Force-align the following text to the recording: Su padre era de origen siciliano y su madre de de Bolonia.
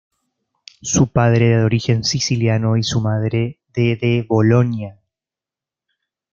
Su 0.81 1.09
padre 1.11 1.49
era 1.49 1.59
de 1.59 1.65
origen 1.65 2.03
siciliano 2.03 2.75
y 2.75 2.81
su 2.81 2.99
madre 3.01 3.59
de 3.71 3.95
de 3.97 4.25
Bolonia. 4.27 4.99